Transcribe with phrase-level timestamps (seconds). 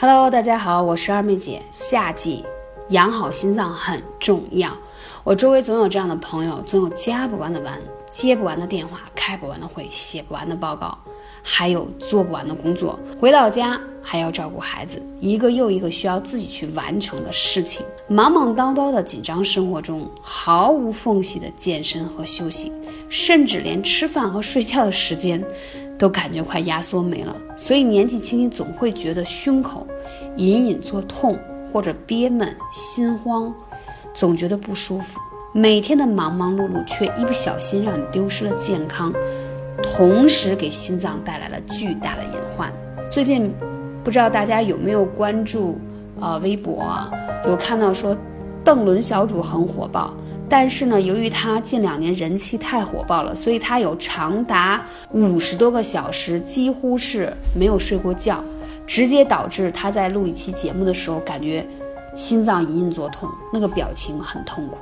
[0.00, 1.60] Hello，大家好，我是二妹姐。
[1.72, 2.44] 夏季
[2.90, 4.70] 养好心脏很重要。
[5.24, 7.76] 我周围总有这样的朋友，总有加不完的班、
[8.08, 10.96] 接不完的电话、开不完的会、写不完的报告，
[11.42, 12.96] 还有做不完的工作。
[13.20, 17.84] 回到家还要照顾孩子，一个又一个需要自己去完成的事情。
[18.06, 22.72] 忙忙叨叨的紧张生活中，毫无缝隙的健身和休息，
[23.08, 25.44] 甚至连吃饭和睡觉的时间。
[25.98, 29.84] 都感觉快压缩没了，所以年纪轻轻总会觉得胸口
[30.36, 31.36] 隐隐作痛，
[31.72, 33.52] 或者憋闷、心慌，
[34.14, 35.18] 总觉得不舒服。
[35.52, 39.12] 每天的忙忙碌碌，却一不小心让你丢失了健康，
[39.82, 42.72] 同时给心脏带来了巨大的隐患。
[43.10, 43.52] 最近
[44.04, 45.76] 不知道大家有没有关注
[46.20, 47.10] 呃微博啊？
[47.46, 48.16] 有看到说
[48.62, 50.14] 邓伦小组很火爆。
[50.48, 58.42] 但是呢，由于他近两年人气太火爆了，所以他有长达五十多个小时几乎是没有睡过觉，
[58.86, 61.66] 直接导致他在录一期节目的时候感觉
[62.14, 64.78] 心脏隐隐作痛，那个表情很痛苦。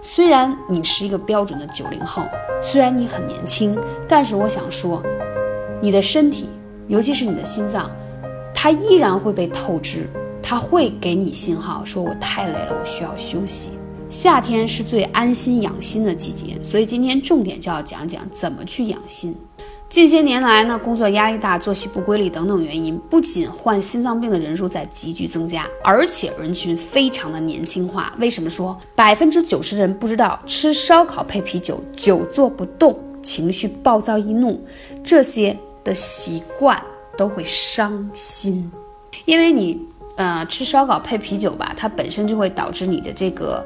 [0.00, 2.22] 虽然你是一个标准的九零后，
[2.62, 3.76] 虽然你很年轻，
[4.08, 5.02] 但是我想说，
[5.80, 6.48] 你的身体，
[6.86, 7.90] 尤其是你的心脏，
[8.54, 10.08] 它依然会被透支，
[10.40, 13.72] 它会给你信号，说我太累了，我需要休息。
[14.10, 19.32] 夏天是最安心养心的季节，所以今天重点就要讲讲怎么去养心。
[19.88, 28.12] 近些年来呢，工作压力大、作息不规律等等原因，不仅患心脏病的人数在急剧增加，而且人群非常的年轻化。
[28.18, 34.60] 为什么说百分之九十的人不知道吃烧烤配啤酒、久坐不动、情绪暴躁易怒
[35.04, 36.80] 这些的习惯
[37.16, 38.68] 都会伤心？
[39.24, 39.80] 因为你
[40.16, 43.64] 呃吃烧烤配啤酒吧，它本身就会导致你的这个。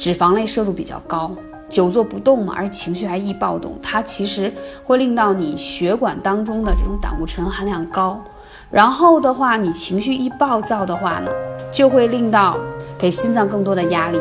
[0.00, 1.30] 脂肪类摄入比较高，
[1.68, 4.50] 久坐不动嘛，而且情绪还易暴动，它其实
[4.82, 8.18] 会令到你血管当中的这种胆固醇含量高，
[8.70, 11.30] 然后的话，你情绪一暴躁的话呢，
[11.70, 12.56] 就会令到
[12.98, 14.18] 给心脏更多的压力。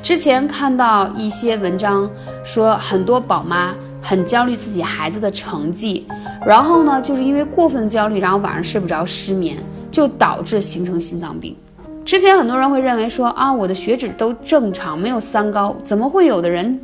[0.00, 2.08] 之前看到一些文章
[2.44, 6.06] 说，很多宝妈很焦虑自己孩子的成绩，
[6.46, 9.56] 然后呢，就是因为过分焦虑，然后晚上睡不着，失眠，
[9.90, 11.56] 就导致形成心脏病。
[12.06, 16.80] 之前很多人会认为说啊，我的血脂都正常，没有三高，怎么会有的人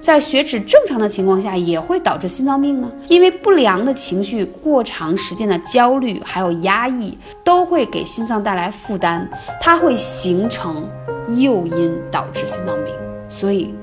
[0.00, 2.88] 在血脂正常的情况下也会导致心脏病呢？
[3.08, 9.26] 因为不良的情绪、过长时间的焦虑还有压抑，都会给心脏带来负担，
[9.60, 10.88] 它会形成
[11.26, 12.94] 诱因，导致心脏病。
[13.28, 13.74] 所以，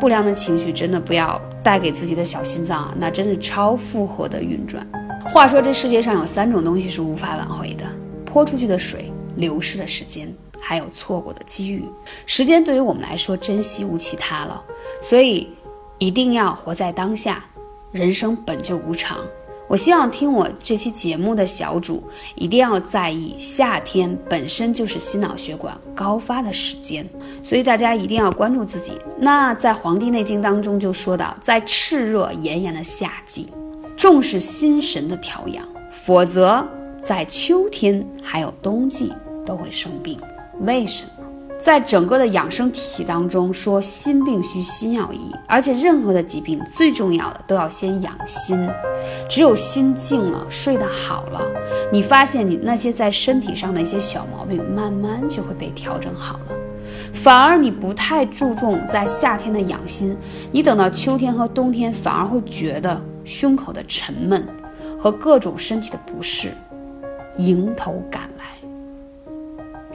[0.00, 4.84] 不良的情绪真的不要带给自己的小心脏啊，那真是超负荷的运转。
[5.24, 7.84] 话说，这世界上有三种东西是无法挽回的：
[8.24, 9.12] 泼出去的水。
[9.36, 11.84] 流失的时间，还有错过的机遇。
[12.26, 14.62] 时间对于我们来说，珍惜无其他了。
[15.00, 15.48] 所以，
[15.98, 17.44] 一定要活在当下。
[17.92, 19.18] 人生本就无常。
[19.68, 22.04] 我希望听我这期节目的小主
[22.36, 27.08] 一定要在意，夏天本身就是心脑血管高发的时间，
[27.42, 28.98] 所以大家一定要关注自己。
[29.18, 33.48] 那在《黄帝内经》当中就说到，在炽热炎炎的夏季，
[33.96, 36.64] 重视心神的调养，否则
[37.02, 39.12] 在秋天还有冬季。
[39.46, 40.18] 都会生病，
[40.60, 41.24] 为什么？
[41.58, 48.68] 在整个的养生体系当中，说心病需心药医，而且任何的疾病最重要的都要先养心。
[49.26, 51.40] 只有心静了，睡得好了，
[51.90, 56.52] 你发现你那些在身体上的一些小毛病，慢慢就会被调整好了。
[57.14, 60.14] 反而你不太注重在夏天的养心，
[60.52, 64.46] 你等到秋天和冬天，反而会觉得胸口的沉闷
[64.98, 66.52] 和各种身体的不适
[67.38, 68.35] 迎头赶来。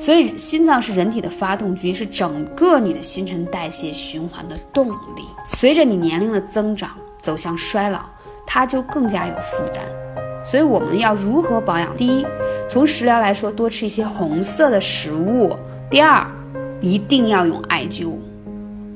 [0.02, 5.22] 所以，心脏是人体的发动机，是整个你的新陈代谢循环的动力。
[5.48, 6.90] 随着你年龄的增长，
[7.20, 8.00] 走向衰老，
[8.44, 9.84] 它就更加有负担。
[10.44, 11.96] 所以，我们要如何保养？
[11.96, 12.26] 第一，
[12.68, 15.56] 从食疗来说，多吃一些红色的食物；
[15.88, 16.26] 第二，
[16.82, 18.14] 一定要用艾灸。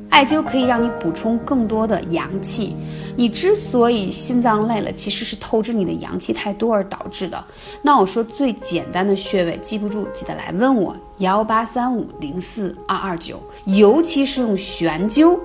[0.09, 2.75] 艾灸可以让你补充更多的阳气。
[3.17, 7.41] 你之所以心脏累了，其实是透支你的阳气太多而导致的。
[7.81, 13.41] 那我说最简单的穴位，记不住记得来问我幺八三五零四二二九。
[13.65, 15.39] 尤其是用悬灸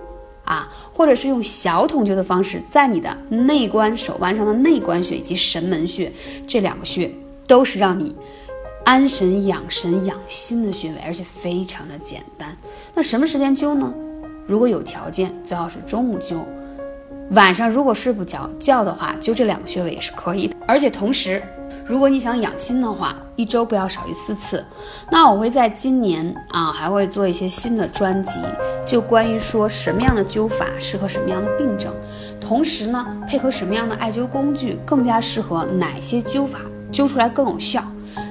[0.45, 6.13] 啊，或者是用小筒灸的方式，在你的内关手腕上的内关穴以及神门穴
[6.49, 7.09] 这两个穴，
[7.47, 8.13] 都是让你
[8.85, 12.57] 安神养神养心的穴位，而且非常的简单。
[12.95, 13.95] 那什么时间灸呢？
[14.51, 16.41] 如果有条件，最好是中午灸。
[17.31, 20.57] 晚上如果睡不着觉的话，灸这两个穴位也是可以的。
[20.67, 21.41] 而且同时，
[21.87, 24.67] 如果你想养心的话，一周不要少于四次。
[25.09, 28.41] 那我会在今年啊，还会做一些新的专辑，
[28.85, 31.95] 就关于说什么样的灸法适合什么样的病症，
[32.41, 36.59] 同时呢，配合什么样的艾灸工具更加适合哪些灸法，
[36.91, 37.85] 灸出来更有效。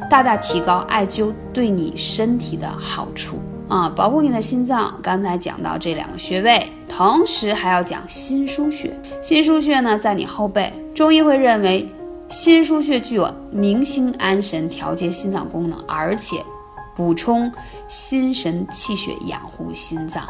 [0.10, 3.40] 大大提高艾灸对你身体的好处
[3.70, 4.94] 啊，保护你的心脏。
[5.02, 9.00] 刚才讲到这两个穴位，同时还要讲心腧穴。
[9.22, 10.74] 心腧穴呢，在你后背。
[10.94, 11.88] 中医会认为，
[12.28, 16.44] 心腧穴具有宁心安神、调节心脏功能，而且。
[16.96, 17.50] 补充
[17.88, 20.22] 心神气血，养护心脏。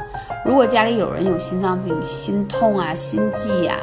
[0.45, 3.75] 如果家里有人有心脏病、心痛啊、心悸呀、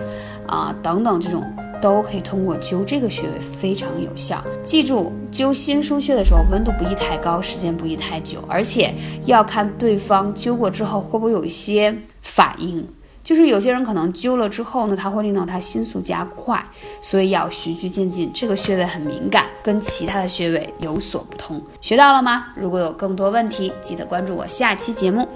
[0.47, 1.43] 啊等等这种，
[1.81, 4.43] 都可以通过灸这个穴位非常有效。
[4.62, 8.94] 记住，灸心腧穴的时候，温度不宜太高，时间不宜太久，而且
[9.25, 12.87] 要看对方灸过之后会不会有一些反应。
[13.25, 16.64] 就是有些人可能灸了之后呢，它会令到他心速加快，
[17.00, 18.31] 所以要循序渐进。
[18.32, 21.61] 这个穴位很敏感，跟其他的穴位有所不同。
[21.81, 22.46] 学到了吗？
[22.55, 25.26] 如果有更多问题，记得关注我下期节目。